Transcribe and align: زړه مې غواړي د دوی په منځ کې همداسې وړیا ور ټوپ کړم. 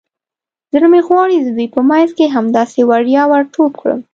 زړه 0.73 0.87
مې 0.91 1.01
غواړي 1.07 1.37
د 1.41 1.47
دوی 1.55 1.67
په 1.75 1.81
منځ 1.89 2.09
کې 2.17 2.33
همداسې 2.35 2.79
وړیا 2.89 3.23
ور 3.27 3.43
ټوپ 3.53 3.71
کړم. 3.81 3.99